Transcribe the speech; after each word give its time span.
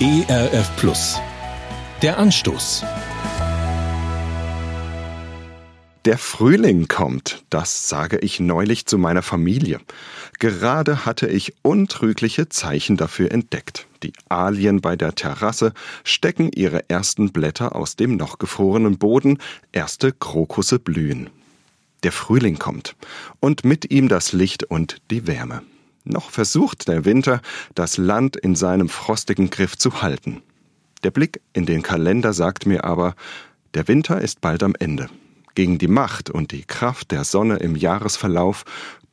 ERF 0.00 0.76
Plus. 0.76 1.20
Der 2.02 2.18
Anstoß. 2.18 2.84
Der 6.04 6.18
Frühling 6.18 6.86
kommt, 6.86 7.42
das 7.50 7.88
sage 7.88 8.18
ich 8.18 8.38
neulich 8.38 8.86
zu 8.86 8.96
meiner 8.96 9.22
Familie. 9.22 9.80
Gerade 10.38 11.04
hatte 11.04 11.26
ich 11.26 11.56
untrügliche 11.62 12.48
Zeichen 12.48 12.96
dafür 12.96 13.32
entdeckt. 13.32 13.88
Die 14.04 14.12
Alien 14.28 14.80
bei 14.80 14.94
der 14.94 15.16
Terrasse 15.16 15.72
stecken 16.04 16.52
ihre 16.54 16.88
ersten 16.88 17.32
Blätter 17.32 17.74
aus 17.74 17.96
dem 17.96 18.14
noch 18.14 18.38
gefrorenen 18.38 18.98
Boden, 18.98 19.38
erste 19.72 20.12
Krokusse 20.12 20.78
blühen. 20.78 21.28
Der 22.04 22.12
Frühling 22.12 22.60
kommt 22.60 22.94
und 23.40 23.64
mit 23.64 23.90
ihm 23.90 24.06
das 24.06 24.32
Licht 24.32 24.62
und 24.62 24.98
die 25.10 25.26
Wärme. 25.26 25.62
Noch 26.04 26.30
versucht 26.30 26.88
der 26.88 27.04
Winter, 27.04 27.40
das 27.74 27.96
Land 27.96 28.36
in 28.36 28.54
seinem 28.54 28.88
frostigen 28.88 29.50
Griff 29.50 29.76
zu 29.76 30.02
halten. 30.02 30.42
Der 31.02 31.10
Blick 31.10 31.40
in 31.52 31.66
den 31.66 31.82
Kalender 31.82 32.32
sagt 32.32 32.66
mir 32.66 32.84
aber, 32.84 33.14
der 33.74 33.86
Winter 33.88 34.20
ist 34.20 34.40
bald 34.40 34.62
am 34.62 34.74
Ende. 34.78 35.08
Gegen 35.54 35.78
die 35.78 35.88
Macht 35.88 36.30
und 36.30 36.52
die 36.52 36.64
Kraft 36.64 37.10
der 37.10 37.24
Sonne 37.24 37.56
im 37.56 37.76
Jahresverlauf 37.76 38.64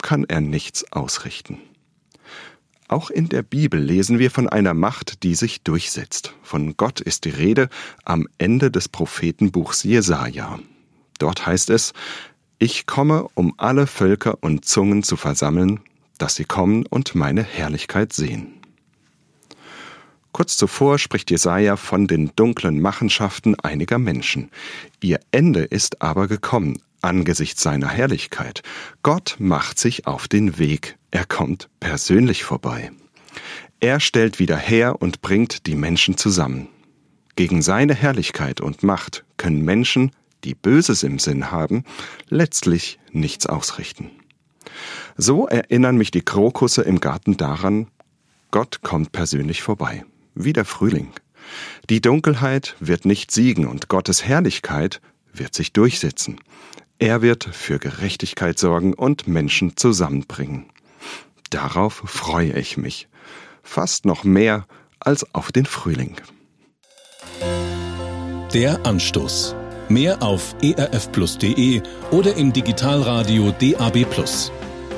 kann 0.01 0.25
er 0.25 0.41
nichts 0.41 0.91
ausrichten. 0.91 1.59
Auch 2.87 3.09
in 3.09 3.29
der 3.29 3.41
Bibel 3.41 3.79
lesen 3.79 4.19
wir 4.19 4.29
von 4.29 4.47
einer 4.47 4.75
Macht, 4.75 5.23
die 5.23 5.33
sich 5.33 5.63
durchsetzt. 5.63 6.35
Von 6.43 6.77
Gott 6.77 7.01
ist 7.01 7.25
die 7.25 7.31
Rede 7.31 7.69
am 8.03 8.27
Ende 8.37 8.69
des 8.69 8.89
Prophetenbuchs 8.89 9.83
Jesaja. 9.83 10.59
Dort 11.17 11.47
heißt 11.47 11.71
es: 11.71 11.93
Ich 12.59 12.85
komme, 12.85 13.27
um 13.33 13.55
alle 13.57 13.87
Völker 13.87 14.37
und 14.41 14.65
Zungen 14.65 15.01
zu 15.01 15.15
versammeln, 15.15 15.79
dass 16.17 16.35
sie 16.35 16.45
kommen 16.45 16.85
und 16.85 17.15
meine 17.15 17.43
Herrlichkeit 17.43 18.13
sehen. 18.13 18.61
Kurz 20.31 20.57
zuvor 20.57 20.99
spricht 20.99 21.31
Jesaja 21.31 21.77
von 21.77 22.07
den 22.07 22.31
dunklen 22.35 22.81
Machenschaften 22.81 23.57
einiger 23.59 23.99
Menschen. 23.99 24.51
Ihr 25.01 25.19
Ende 25.31 25.61
ist 25.61 26.01
aber 26.01 26.27
gekommen 26.27 26.81
angesichts 27.05 27.61
seiner 27.61 27.87
Herrlichkeit. 27.87 28.63
Gott 29.03 29.35
macht 29.39 29.79
sich 29.79 30.07
auf 30.07 30.27
den 30.27 30.57
Weg. 30.57 30.97
Er 31.11 31.25
kommt 31.25 31.69
persönlich 31.79 32.43
vorbei. 32.43 32.91
Er 33.79 33.99
stellt 33.99 34.39
wieder 34.39 34.57
her 34.57 35.01
und 35.01 35.21
bringt 35.21 35.67
die 35.67 35.75
Menschen 35.75 36.17
zusammen. 36.17 36.67
Gegen 37.35 37.61
seine 37.61 37.93
Herrlichkeit 37.93 38.59
und 38.59 38.81
Macht 38.81 39.23
können 39.37 39.63
Menschen, 39.63 40.11
die 40.43 40.55
Böses 40.55 41.03
im 41.03 41.19
Sinn 41.19 41.51
haben, 41.51 41.83
letztlich 42.29 42.99
nichts 43.11 43.45
ausrichten. 43.45 44.09
So 45.17 45.47
erinnern 45.47 45.97
mich 45.97 46.11
die 46.11 46.21
Krokusse 46.21 46.81
im 46.81 46.99
Garten 46.99 47.37
daran, 47.37 47.87
Gott 48.51 48.81
kommt 48.81 49.11
persönlich 49.11 49.61
vorbei 49.61 50.05
wie 50.35 50.53
der 50.53 50.65
Frühling. 50.65 51.13
Die 51.89 52.01
Dunkelheit 52.01 52.75
wird 52.79 53.05
nicht 53.05 53.31
siegen 53.31 53.67
und 53.67 53.87
Gottes 53.87 54.25
Herrlichkeit 54.25 55.01
wird 55.33 55.53
sich 55.53 55.73
durchsetzen. 55.73 56.39
Er 56.99 57.21
wird 57.21 57.43
für 57.43 57.79
Gerechtigkeit 57.79 58.59
sorgen 58.59 58.93
und 58.93 59.27
Menschen 59.27 59.75
zusammenbringen. 59.77 60.65
Darauf 61.49 62.03
freue 62.05 62.53
ich 62.53 62.77
mich. 62.77 63.07
Fast 63.63 64.05
noch 64.05 64.23
mehr 64.23 64.65
als 64.99 65.33
auf 65.33 65.51
den 65.51 65.65
Frühling. 65.65 66.15
Der 68.53 68.85
Anstoß. 68.85 69.55
Mehr 69.87 70.21
auf 70.23 70.55
erfplus.de 70.61 71.81
oder 72.11 72.35
im 72.35 72.51
Digitalradio 72.51 73.51
DAB. 73.51 74.05